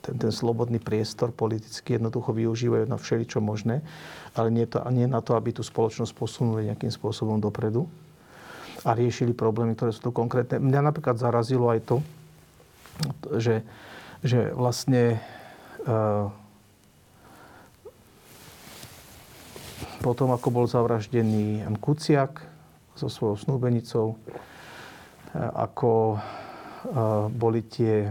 [0.00, 3.82] ten, ten slobodný priestor politicky jednoducho využívajú na všeličo možné,
[4.32, 7.90] ale nie, to, nie na to, aby tú spoločnosť posunuli nejakým spôsobom dopredu
[8.86, 10.62] a riešili problémy, ktoré sú tu konkrétne.
[10.62, 11.96] Mňa napríklad zarazilo aj to,
[13.36, 13.60] že,
[14.24, 15.20] že vlastne
[15.84, 16.32] uh,
[20.00, 22.49] potom, ako bol zavraždený Jan Kuciak
[22.94, 24.18] so svojou snúbenicou, uh,
[25.54, 28.10] ako uh, boli tie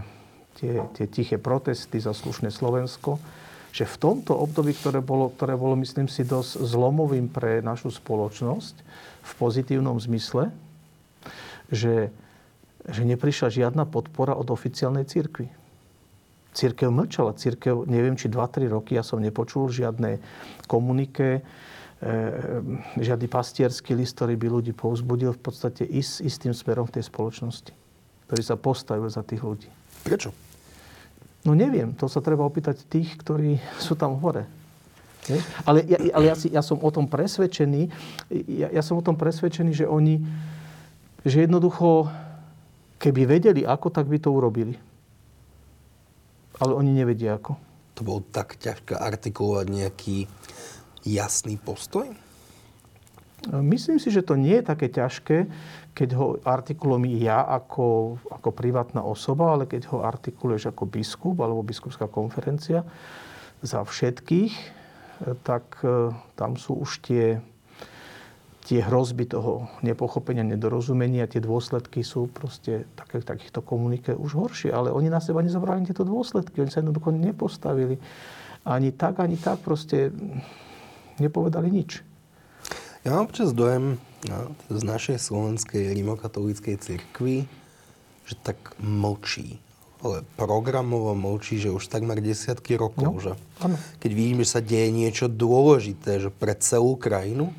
[0.60, 3.16] tie, tie tiché protesty za slušné Slovensko,
[3.72, 8.76] že v tomto období, ktoré bolo, ktoré bolo, myslím si, dosť zlomovým pre našu spoločnosť
[9.24, 10.52] v pozitívnom zmysle,
[11.72, 12.12] že,
[12.90, 15.48] že neprišla žiadna podpora od oficiálnej cirkvi.
[16.50, 17.38] Církev mlčala.
[17.38, 20.18] Církev, neviem, či 2-3 roky ja som nepočul žiadne
[20.66, 21.42] komunike, e,
[22.96, 27.76] žiadny pastierský list, ktorý by ľudí povzbudil v podstate ist, istým smerom v tej spoločnosti,
[28.28, 29.68] ktorý sa postavil za tých ľudí.
[30.08, 30.32] Prečo?
[31.44, 34.48] No neviem, to sa treba opýtať tých, ktorí sú tam hore.
[35.68, 37.92] Ale, ja, ale ja, si, ja som o tom presvedčený,
[38.48, 40.24] ja, ja som o tom presvedčený, že oni,
[41.22, 42.10] že jednoducho,
[42.98, 44.80] keby vedeli ako, tak by to urobili.
[46.60, 47.56] Ale oni nevedia ako.
[48.00, 50.18] To bolo tak ťažké artikulovať nejaký
[51.06, 52.10] jasný postoj?
[53.48, 55.48] Myslím si, že to nie je také ťažké,
[55.96, 61.64] keď ho artikulujem ja ako, ako privátna osoba, ale keď ho artikuluješ ako biskup alebo
[61.64, 62.84] biskupská konferencia
[63.64, 64.80] za všetkých,
[65.44, 67.40] tak e, tam sú už tie,
[68.68, 74.72] tie hrozby toho nepochopenia, nedorozumenia, tie dôsledky sú proste také, takýchto komunike už horšie.
[74.72, 76.64] Ale oni na seba nezobrali tieto dôsledky.
[76.64, 78.00] Oni sa jednoducho nepostavili.
[78.68, 80.12] Ani tak, ani tak proste
[81.24, 82.04] nepovedali nič.
[83.08, 83.96] Ja mám občas dojem
[84.28, 87.48] no, z našej slovenskej rimokatolíckej cirkvi,
[88.28, 89.64] že tak mlčí.
[90.00, 93.04] Ale programovo mlčí, že už takmer desiatky rokov.
[93.04, 93.76] No, že ano.
[94.00, 97.52] Keď vidím, že sa deje niečo dôležité že pre celú krajinu,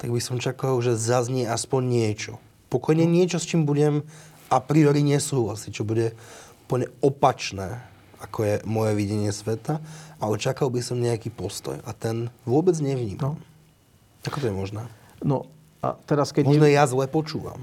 [0.00, 2.32] tak by som čakal, že zaznie aspoň niečo.
[2.68, 3.12] Pokojne no.
[3.12, 4.04] niečo, s čím budem
[4.48, 6.16] a priori nesúhlasiť, čo bude
[6.68, 7.80] úplne opačné,
[8.18, 9.78] ako je moje videnie sveta,
[10.18, 11.78] ale čakal by som nejaký postoj.
[11.86, 13.38] A ten vôbec nevnímam.
[13.38, 14.26] No.
[14.26, 14.82] Ako to je možné?
[15.22, 15.46] No
[15.78, 16.50] a teraz keď...
[16.50, 16.74] Možno ne...
[16.74, 17.62] ja zle počúvam.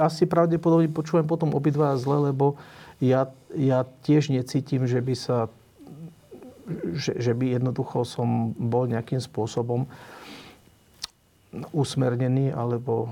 [0.00, 2.56] Asi pravdepodobne počúvam potom obidva zle, lebo
[2.98, 5.38] ja, ja tiež necítim, že by sa
[6.94, 9.84] že, že by jednoducho som bol nejakým spôsobom
[11.74, 13.10] usmernený alebo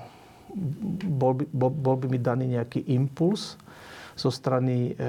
[1.07, 3.59] bol by, bol, bol by mi daný nejaký impuls
[4.15, 5.03] zo strany e,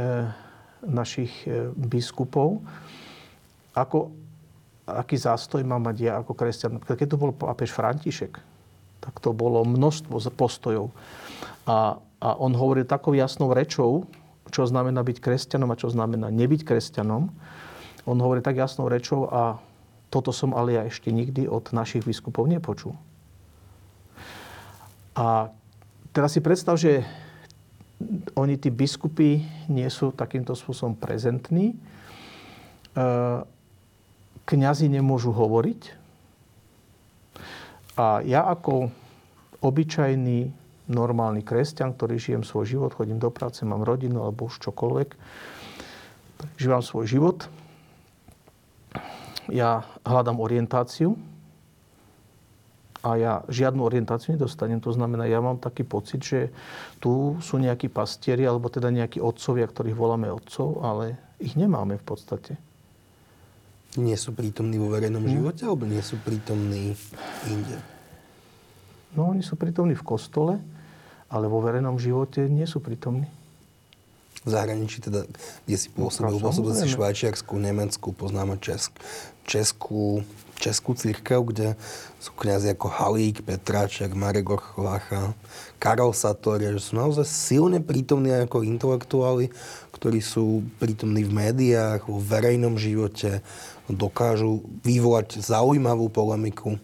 [0.86, 2.62] našich e, biskupov,
[3.72, 4.12] ako,
[4.86, 6.82] aký zástoj má mať ja ako kresťan.
[6.82, 8.38] Keď to bol pápež František,
[9.02, 10.94] tak to bolo množstvo postojov.
[11.66, 14.06] A, a on hovoril takou jasnou rečou,
[14.52, 17.32] čo znamená byť kresťanom a čo znamená nebyť kresťanom.
[18.06, 19.62] On hovorí tak jasnou rečou a
[20.12, 22.94] toto som ale ja ešte nikdy od našich biskupov nepočul.
[25.16, 25.50] A
[26.12, 27.08] teraz si predstav, že
[28.36, 31.74] oni, tí biskupy, nie sú takýmto spôsobom prezentní.
[31.74, 31.76] E,
[34.46, 35.82] kňazi nemôžu hovoriť.
[38.00, 38.90] A ja ako
[39.62, 40.52] obyčajný,
[40.92, 45.10] normálny kresťan, ktorý žijem svoj život, chodím do práce, mám rodinu alebo už čokoľvek,
[46.60, 47.40] žívam svoj život,
[49.48, 51.16] ja hľadám orientáciu
[53.02, 54.78] a ja žiadnu orientáciu nedostanem.
[54.86, 56.40] To znamená, ja mám taký pocit, že
[57.02, 62.06] tu sú nejakí pastieri alebo teda nejakí otcovia, ktorých voláme otcov, ale ich nemáme v
[62.06, 62.54] podstate
[64.00, 65.34] nie sú prítomní vo verejnom hmm.
[65.36, 66.96] živote, alebo nie sú prítomní
[67.50, 67.76] inde?
[69.12, 70.56] No, oni sú prítomní v kostole,
[71.28, 73.28] ale vo verejnom živote nie sú prítomní.
[74.42, 75.30] V zahraničí teda,
[75.70, 78.90] kde si pôsobil, no, pôsobil si Švajčiarsku, Nemecku, poznáme Česk,
[79.46, 80.26] Česku,
[80.58, 81.68] Českú církev, kde
[82.18, 85.38] sú kniazy ako Halík, Petráček, Marek Orchovácha,
[85.78, 89.54] Karol Satori, že sú naozaj silne prítomní ako intelektuáli,
[89.94, 93.46] ktorí sú prítomní v médiách, vo verejnom živote,
[93.90, 96.82] dokážu vyvolať zaujímavú polemiku.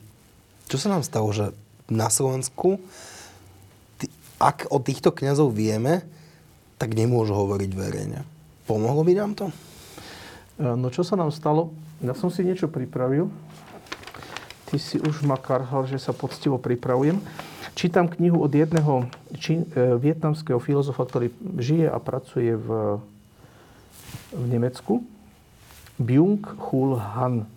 [0.70, 1.54] Čo sa nám stalo, že
[1.88, 2.82] na Slovensku,
[4.38, 6.06] ak o týchto kňazov vieme,
[6.78, 8.22] tak nemôžu hovoriť verejne.
[8.70, 9.50] Pomohlo by nám to?
[9.50, 11.74] E, no čo sa nám stalo?
[12.06, 13.30] Ja som si niečo pripravil.
[14.70, 17.18] Ty si už ma karhal, že sa poctivo pripravujem.
[17.74, 19.10] Čítam knihu od jedného
[19.42, 23.02] či, e, vietnamského filozofa, ktorý žije a pracuje v,
[24.38, 25.02] v Nemecku
[25.98, 27.50] Byung Hul Han.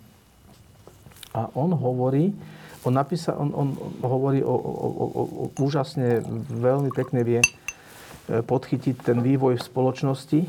[1.31, 2.33] A on hovorí,
[2.81, 3.69] on, napísa, on, on
[4.01, 7.41] hovorí o, o, o, o úžasne, veľmi pekne vie
[8.29, 10.39] podchytiť ten vývoj v spoločnosti.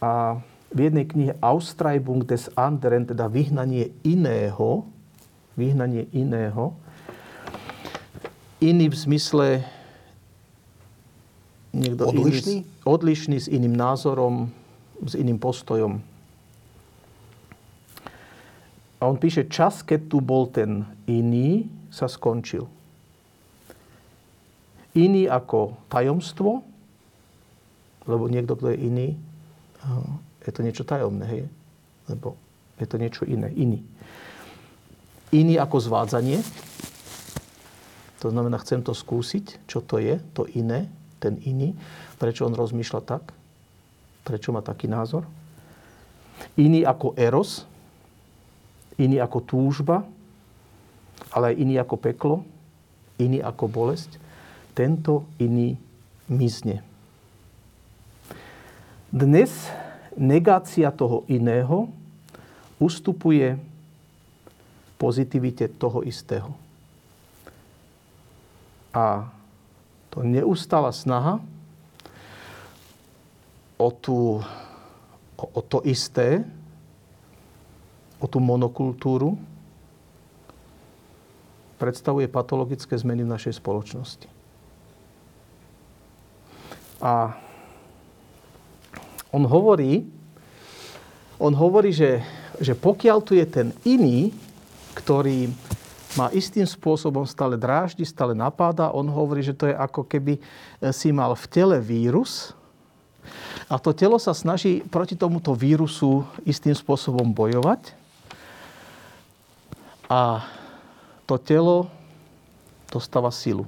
[0.00, 4.86] A v jednej knihe Austreibung des anderen, teda vyhnanie iného,
[5.58, 6.72] vyhnanie iného,
[8.62, 9.46] iný v zmysle
[11.74, 12.54] niekto odlišný?
[12.62, 14.52] Iný, odlišný s iným názorom,
[15.02, 15.98] s iným postojom.
[19.00, 22.68] A on píše, čas, keď tu bol ten iný, sa skončil.
[24.94, 26.62] Iný ako tajomstvo,
[28.04, 29.08] lebo niekto, kto je iný,
[30.44, 31.42] je to niečo tajomné, hej?
[32.08, 32.36] Lebo
[32.80, 33.84] je to niečo iné, iný.
[35.30, 36.40] Iný ako zvádzanie,
[38.20, 41.72] to znamená, chcem to skúsiť, čo to je, to iné, ten iný,
[42.20, 43.32] prečo on rozmýšľa tak,
[44.24, 45.24] prečo má taký názor.
[46.56, 47.64] Iný ako eros,
[49.00, 50.04] iný ako túžba,
[51.32, 52.36] ale aj iný ako peklo,
[53.20, 54.20] iný ako bolesť.
[54.72, 55.76] Tento iný
[56.28, 56.89] mizne.
[59.10, 59.66] Dnes
[60.14, 61.90] negácia toho iného
[62.78, 63.58] ustupuje
[64.94, 66.54] pozitivite toho istého.
[68.94, 69.26] A
[70.14, 71.42] to neustála snaha
[73.74, 74.38] o, tú,
[75.34, 76.46] o, o to isté,
[78.22, 79.34] o tú monokultúru,
[81.82, 84.28] predstavuje patologické zmeny v našej spoločnosti.
[87.02, 87.34] A
[89.30, 90.06] on hovorí,
[91.40, 92.20] on hovorí, že,
[92.58, 94.34] že pokiaľ tu je ten iný,
[94.94, 95.48] ktorý
[96.18, 100.42] ma istým spôsobom stále dráždi, stále napáda, on hovorí, že to je ako keby
[100.90, 102.52] si mal v tele vírus
[103.70, 107.94] a to telo sa snaží proti tomuto vírusu istým spôsobom bojovať.
[110.10, 110.42] A
[111.22, 111.86] to telo
[112.90, 113.62] dostáva silu.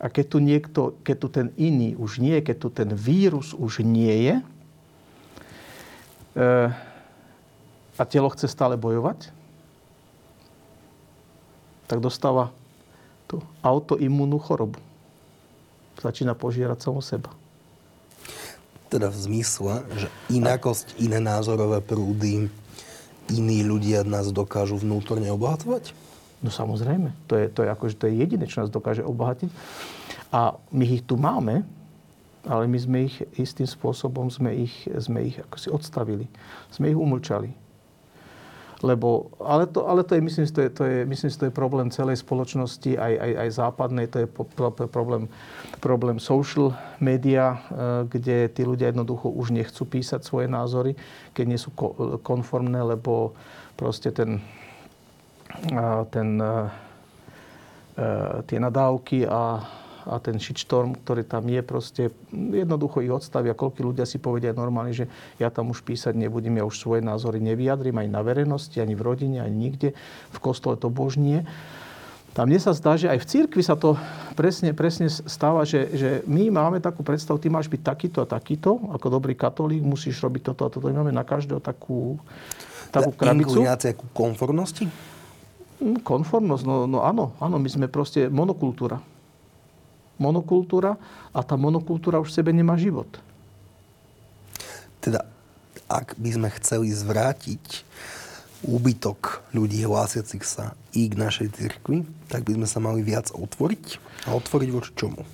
[0.00, 3.52] A keď tu niekto, keď tu ten iný už nie je, keď tu ten vírus
[3.52, 4.36] už nie je,
[6.40, 6.44] e,
[8.00, 9.28] a telo chce stále bojovať,
[11.84, 12.48] tak dostáva
[13.28, 14.80] tú autoimúnnu chorobu.
[16.00, 17.28] Začína požierať samo seba.
[18.88, 22.48] Teda v zmysle, že inakosť, iné názorové prúdy,
[23.28, 25.92] iní ľudia nás dokážu vnútorne obohatovať?
[26.40, 29.52] No samozrejme, to je, to je, akože, to je jediné, čo nás dokáže obohatiť.
[30.32, 31.68] A my ich tu máme,
[32.48, 36.26] ale my sme ich istým spôsobom sme ich, sme ich ako si odstavili.
[36.72, 37.52] Sme ich umlčali.
[38.80, 41.48] Lebo, ale, to, ale to je, myslím si, to je, to je, myslím si, to
[41.52, 44.26] je problém celej spoločnosti, aj, aj, aj západnej, to je
[44.88, 45.28] problém,
[45.84, 50.96] problém social media, e, kde tí ľudia jednoducho už nechcú písať svoje názory,
[51.36, 51.76] keď nie sú
[52.24, 53.36] konformné, lebo
[53.76, 54.40] proste ten,
[56.10, 56.52] ten, e,
[58.46, 59.64] tie nadávky a
[60.08, 63.56] a ten shitstorm, ktorý tam je, proste jednoducho ich odstavia.
[63.56, 67.42] Koľko ľudia si povedia normálne, že ja tam už písať nebudem, ja už svoje názory
[67.42, 69.92] nevyjadrím ani na verejnosti, ani v rodine, ani nikde.
[70.32, 71.44] V kostole to božnie.
[72.30, 73.98] Tam mne sa zdá, že aj v cirkvi sa to
[74.38, 78.78] presne, presne stáva, že, že my máme takú predstavu, ty máš byť takýto a takýto,
[78.94, 80.86] ako dobrý katolík, musíš robiť toto a toto.
[80.86, 82.22] My máme na každého takú,
[82.94, 83.66] takú krabicu.
[83.66, 84.86] Inklinácia ku konformnosti?
[85.80, 89.00] Hm, konformnosť, no, no áno, áno, my sme proste monokultúra
[90.20, 91.00] monokultúra
[91.32, 93.08] a tá monokultúra už v sebe nemá život.
[95.00, 95.24] Teda,
[95.88, 97.88] ak by sme chceli zvrátiť
[98.60, 103.84] úbytok ľudí hlásiacich sa i k našej cirkvi, tak by sme sa mali viac otvoriť.
[104.28, 105.24] A otvoriť voči čomu?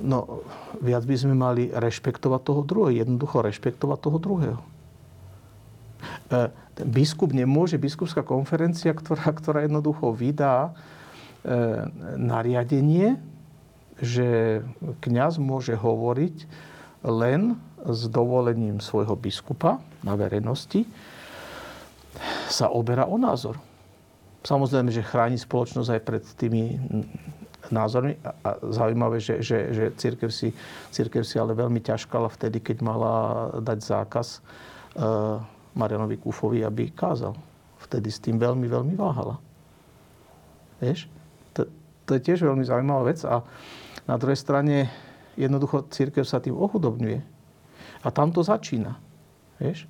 [0.00, 0.42] No,
[0.80, 3.04] viac by sme mali rešpektovať toho druhého.
[3.04, 4.60] Jednoducho rešpektovať toho druhého.
[6.30, 10.72] E, ten biskup nemôže, biskupská konferencia, ktorá, ktorá jednoducho vydá e,
[12.18, 13.20] nariadenie,
[14.02, 14.60] že
[15.04, 16.36] kňaz môže hovoriť
[17.04, 20.88] len s dovolením svojho biskupa na verejnosti,
[22.48, 23.60] sa oberá o názor.
[24.44, 26.62] Samozrejme, že chráni spoločnosť aj pred tými
[27.72, 28.20] názormi.
[28.44, 30.52] A zaujímavé, že, že, že církev, si,
[30.92, 33.14] církev si ale veľmi ťažkala vtedy, keď mala
[33.64, 34.28] dať zákaz
[35.00, 35.40] uh,
[35.74, 37.34] Marianovi Kufovi, aby kázal.
[37.82, 39.36] Vtedy s tým veľmi, veľmi váhala.
[40.78, 41.10] Vieš?
[41.52, 41.66] To,
[42.06, 43.20] to je tiež veľmi zaujímavá vec.
[43.26, 43.42] A
[44.08, 44.88] na druhej strane
[45.34, 47.20] jednoducho církev sa tým ochudobňuje.
[48.04, 48.96] A tam to začína.
[49.58, 49.86] Vieš?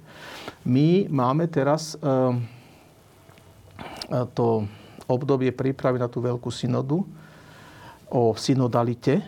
[0.65, 2.33] My máme teraz uh,
[4.33, 4.65] to
[5.05, 7.05] obdobie prípravy na tú veľkú synodu
[8.09, 9.21] o synodalite.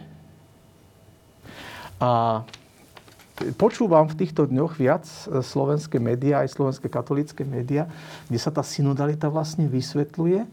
[1.97, 2.45] A
[3.57, 7.89] počúvam v týchto dňoch viac eh, slovenské médiá, aj slovenské katolické médiá,
[8.29, 10.49] kde sa tá synodalita vlastne vysvetľuje.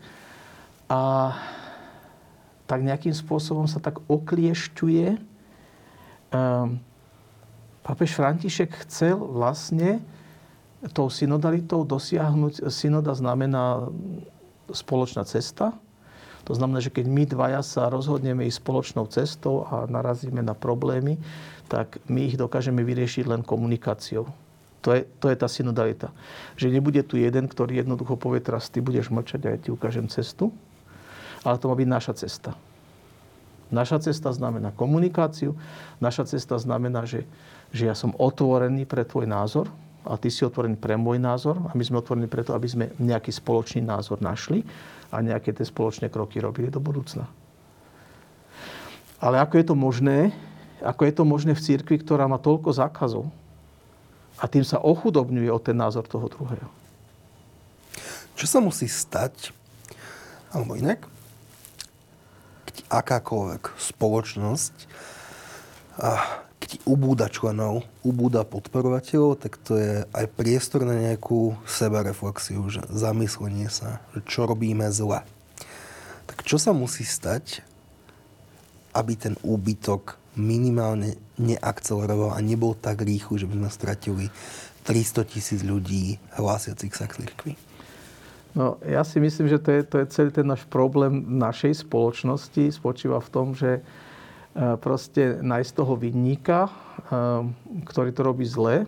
[0.92, 1.00] A
[2.68, 5.20] tak nejakým spôsobom sa tak okliešťuje.
[6.34, 6.80] Um,
[7.84, 10.00] Papež František chcel vlastne
[10.96, 13.88] tou synodalitou dosiahnuť, synoda znamená
[14.72, 15.76] spoločná cesta.
[16.44, 21.16] To znamená, že keď my dvaja sa rozhodneme ísť spoločnou cestou a narazíme na problémy,
[21.72, 24.28] tak my ich dokážeme vyriešiť len komunikáciou.
[24.84, 26.12] To je, to je tá synodalita.
[26.60, 30.12] Že nebude tu jeden, ktorý jednoducho povie, teraz ty budeš mlčať a ja ti ukážem
[30.12, 30.52] cestu,
[31.48, 32.52] ale to má byť naša cesta.
[33.72, 35.56] Naša cesta znamená komunikáciu,
[36.04, 37.24] naša cesta znamená, že,
[37.72, 39.72] že ja som otvorený pre tvoj názor
[40.04, 43.32] a ty si otvorený pre môj názor a my sme otvorení preto, aby sme nejaký
[43.32, 44.64] spoločný názor našli
[45.10, 47.28] a nejaké tie spoločné kroky robili do budúcna.
[49.24, 50.36] Ale ako je to možné,
[50.84, 53.32] ako je to možné v cirkvi, ktorá má toľko zákazov
[54.36, 56.68] a tým sa ochudobňuje o ten názor toho druhého?
[58.36, 59.56] Čo sa musí stať,
[60.52, 61.08] alebo inak,
[62.92, 64.76] akákoľvek spoločnosť,
[66.64, 73.68] keď ubúda členov, ubúda podporovateľov, tak to je aj priestor na nejakú sebareflexiu, že zamyslenie
[73.68, 75.28] sa, že čo robíme zle.
[76.24, 77.60] Tak čo sa musí stať,
[78.96, 84.26] aby ten úbytok minimálne neakceleroval a nebol tak rýchly, že by sme stratili
[84.88, 87.54] 300 tisíc ľudí hlásiacich sa k cirkvi?
[88.54, 92.70] No, ja si myslím, že to je, to je celý ten náš problém našej spoločnosti.
[92.70, 93.82] Spočíva v tom, že
[94.54, 96.72] proste nájsť toho vinníka, e,
[97.90, 98.86] ktorý to robí zle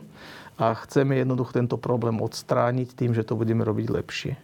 [0.55, 4.33] a chceme jednoducho tento problém odstrániť tým, že to budeme robiť lepšie.
[4.37, 4.41] E,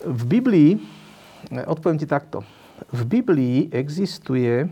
[0.00, 0.78] v Biblii,
[1.66, 2.46] odpoviem ti takto,
[2.88, 4.64] v Biblii existuje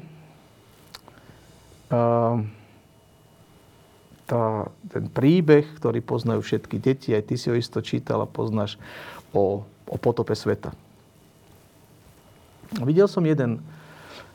[4.29, 4.45] tá,
[4.93, 8.77] ten príbeh, ktorý poznajú všetky deti, aj ty si ho isto čítal a poznáš
[9.33, 10.73] o, o potope sveta.
[12.77, 13.65] Videl som jeden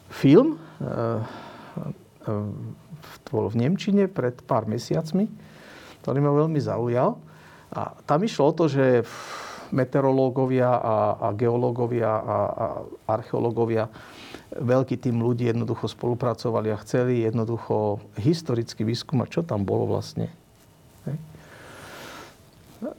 [0.10, 2.34] film, e, e,
[3.34, 5.26] bol v Nemčine pred pár mesiacmi,
[6.06, 7.18] ktorý ma veľmi zaujal.
[7.74, 9.02] A tam išlo o to, že
[9.74, 12.66] meteorológovia a, a geológovia a, a
[13.10, 13.90] archeológovia
[14.54, 20.30] veľký tým ľudí jednoducho spolupracovali a chceli jednoducho historicky vyskúmať, čo tam bolo vlastne.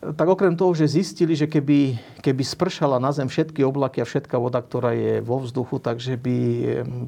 [0.00, 4.36] Tak okrem toho, že zistili, že keby, keby spršala na zem všetky oblaky a všetká
[4.40, 6.36] voda, ktorá je vo vzduchu, takže by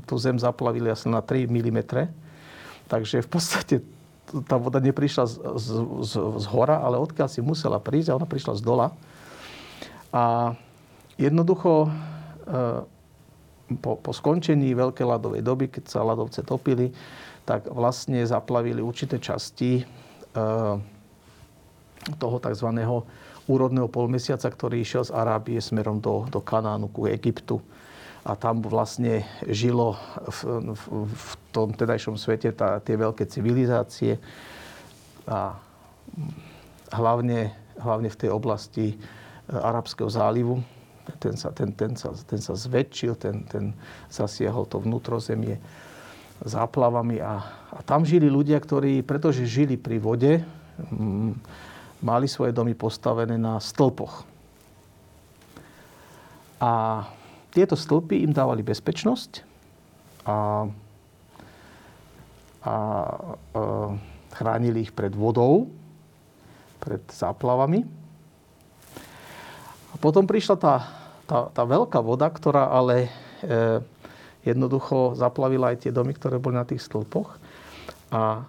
[0.05, 1.81] tú zem zaplavili asi na 3 mm.
[2.87, 3.75] Takže v podstate
[4.51, 5.67] tá voda neprišla z, z,
[6.03, 8.91] z, z hora, ale odkiaľ si musela prísť a ona prišla z dola.
[10.11, 10.55] A
[11.17, 11.91] jednoducho
[13.83, 16.95] po, po skončení veľkej ľadovej doby, keď sa ľadovce topili,
[17.43, 19.85] tak vlastne zaplavili určité časti e,
[22.15, 22.69] toho tzv.
[23.51, 27.59] úrodného polmesiaca, ktorý išiel z Arábie smerom do, do Kanánu, ku Egyptu.
[28.27, 29.95] A tam vlastne žilo
[30.27, 30.39] v,
[30.75, 34.19] v, v tom tedajšom svete tá, tie veľké civilizácie.
[35.31, 35.55] A
[36.91, 38.97] hlavne, hlavne v tej oblasti e,
[39.55, 40.59] Arabského zálivu,
[41.23, 43.71] ten sa, ten, ten sa, ten sa zväčšil, ten, ten
[44.11, 45.63] zasiahol to vnútrozemie
[46.43, 50.33] záplavami a, a tam žili ľudia, ktorí, pretože žili pri vode,
[52.01, 54.25] mali svoje domy postavené na stĺpoch.
[56.61, 57.05] A
[57.53, 59.45] tieto stĺpy im dávali bezpečnosť
[60.25, 60.37] a, a,
[62.69, 62.75] a
[64.37, 65.69] chránili ich pred vodou,
[66.81, 67.85] pred záplavami.
[69.93, 70.75] A potom prišla tá,
[71.25, 73.09] tá, tá veľká voda, ktorá ale
[73.41, 73.81] e,
[74.45, 77.41] jednoducho zaplavila aj tie domy, ktoré boli na tých stĺpoch.
[78.13, 78.45] A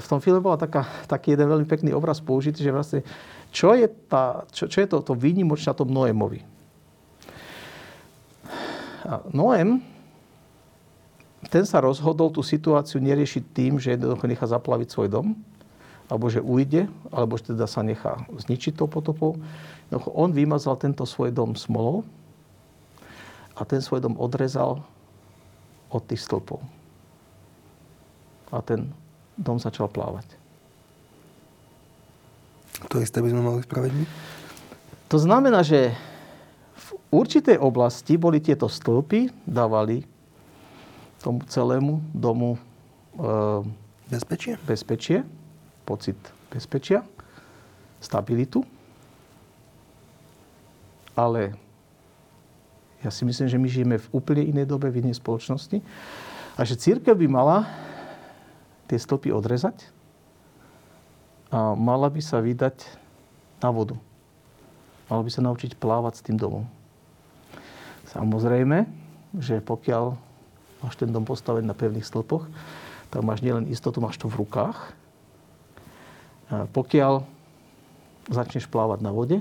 [0.00, 3.00] v tom filme bola taká, taký jeden veľmi pekný obraz použitý, že vlastne
[3.52, 6.40] čo je, tá, čo, čo je to, to výnimočné na tom Noémovi.
[9.04, 9.82] A Noém,
[11.52, 15.26] ten sa rozhodol tú situáciu neriešiť tým, že jednoducho nechá zaplaviť svoj dom,
[16.08, 19.36] alebo že ujde, alebo že teda sa nechá zničiť tou potopou.
[19.92, 22.06] No, on vymazal tento svoj dom smolou
[23.52, 24.80] a ten svoj dom odrezal
[25.92, 26.62] od tých stĺpov.
[28.48, 28.92] A ten
[29.36, 30.26] dom začal plávať.
[32.90, 33.92] To isté by sme mali spraviť
[35.08, 35.94] To znamená, že
[36.74, 40.02] v určitej oblasti boli tieto stĺpy, dávali
[41.22, 42.60] tomu celému domu e,
[44.10, 44.58] bezpečie.
[44.66, 45.22] bezpečie
[45.84, 46.16] pocit
[46.48, 47.02] bezpečia,
[47.98, 48.64] stabilitu.
[51.12, 51.52] Ale
[53.04, 55.82] ja si myslím, že my žijeme v úplne inej dobe, v inej spoločnosti.
[56.56, 57.68] A že církev by mala
[58.90, 59.88] tie stĺpy odrezať
[61.52, 62.84] a mala by sa vydať
[63.60, 63.96] na vodu.
[65.06, 66.64] Mala by sa naučiť plávať s tým domom.
[68.08, 68.88] Samozrejme,
[69.36, 70.16] že pokiaľ
[70.84, 72.48] máš ten dom postavený na pevných stĺpoch,
[73.12, 74.96] tak máš nielen istotu, máš to v rukách,
[76.72, 77.24] pokiaľ
[78.28, 79.40] začneš plávať na vode,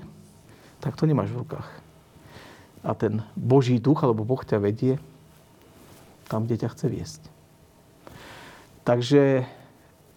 [0.80, 1.68] tak to nemáš v rukách.
[2.82, 4.98] A ten Boží duch, alebo Boh ťa vedie
[6.32, 7.22] tam, kde ťa chce viesť.
[8.82, 9.46] Takže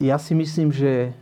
[0.01, 1.13] ja si myslím, že,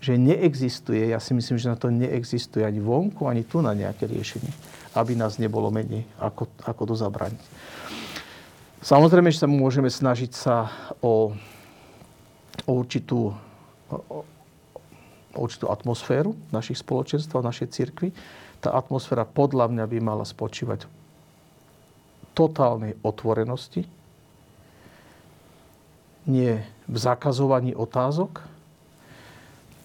[0.00, 4.04] že neexistuje, ja si myslím, že na to neexistuje ani vonku, ani tu na nejaké
[4.04, 4.52] riešenie,
[4.92, 7.42] aby nás nebolo menej, ako, ako to zabraniť.
[8.84, 10.68] Samozrejme, že sa môžeme snažiť sa
[11.00, 11.32] o,
[12.68, 13.32] o určitú,
[13.88, 14.20] o,
[15.32, 18.12] určitú atmosféru našich spoločenstv, našej cirkvi.
[18.60, 20.90] Tá atmosféra podľa mňa by mala spočívať v
[22.36, 23.88] totálnej otvorenosti,
[26.24, 28.40] nie v zakazovaní otázok.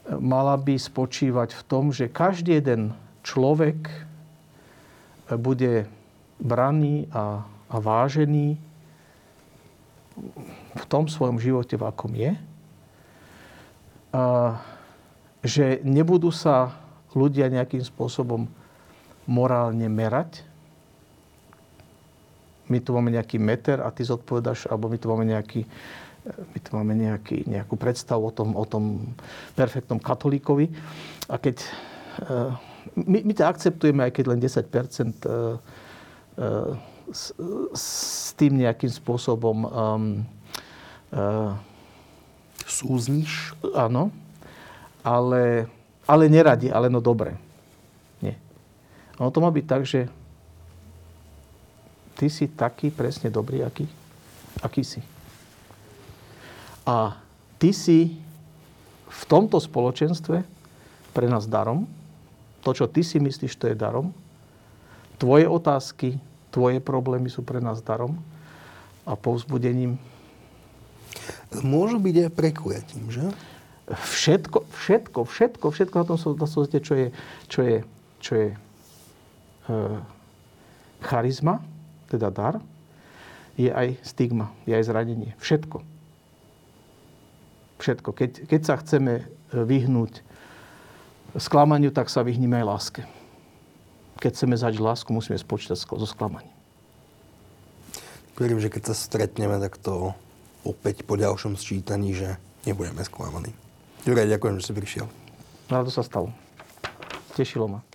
[0.10, 3.92] Mala by spočívať v tom, že každý jeden človek
[5.38, 5.86] bude
[6.42, 8.58] braný a, a vážený
[10.76, 12.34] v tom svojom živote, v akom je.
[14.10, 14.58] A
[15.46, 16.76] že nebudú sa
[17.16, 18.50] ľudia nejakým spôsobom
[19.30, 20.44] morálne merať.
[22.70, 25.66] My tu máme nejaký meter a ty zodpovedaš, alebo my tu máme nejaký,
[26.28, 29.16] my tu máme nejaký, nejakú predstavu o tom, o tom
[29.56, 30.70] perfektnom katolíkovi.
[31.32, 31.64] A keď
[32.28, 32.54] uh,
[32.96, 35.58] my, my to akceptujeme, aj keď len 10 uh,
[36.38, 36.74] uh,
[37.10, 37.34] s,
[37.74, 37.88] s
[38.36, 40.04] tým nejakým spôsobom um,
[41.16, 41.56] uh,
[42.68, 43.56] súzniš?
[43.74, 44.14] Áno,
[45.02, 45.66] ale,
[46.06, 47.34] ale neradi, ale no dobre.
[48.22, 48.38] Nie.
[49.18, 50.06] Ono to má byť tak, že
[52.20, 53.88] ty si taký presne dobrý, aký,
[54.60, 55.02] aký si.
[56.90, 57.22] A
[57.62, 58.18] ty si
[59.06, 60.42] v tomto spoločenstve
[61.14, 61.86] pre nás darom.
[62.66, 64.10] To, čo ty si myslíš, to je darom.
[65.22, 66.18] Tvoje otázky,
[66.50, 68.18] tvoje problémy sú pre nás darom
[69.06, 70.02] a povzbudením.
[71.62, 73.26] Môžu byť aj prekujatím, že?
[73.90, 77.08] Všetko, všetko, všetko, všetko na tom svete, čo je,
[77.50, 77.78] čo je,
[78.22, 78.58] čo je e,
[81.02, 81.58] charizma,
[82.06, 82.62] teda dar,
[83.58, 85.34] je aj stigma, je aj zranenie.
[85.42, 85.99] Všetko.
[87.80, 88.12] Všetko.
[88.12, 89.26] Keď, keď sa chceme e,
[89.56, 90.22] vyhnúť
[91.40, 93.02] sklamaniu, tak sa vyhníme aj láske
[94.20, 96.52] keď chceme zažiť lásku, musíme spočítať so sklamaním.
[98.36, 100.12] Verím, že keď sa stretneme, tak to
[100.68, 102.36] opäť po ďalšom sčítaní, že
[102.68, 103.56] nebudeme sklamaní.
[104.04, 105.08] Juraj, ďakujem, že si prišiel.
[105.72, 106.32] Rado sa stalo.
[107.36, 107.89] Tešilo ma.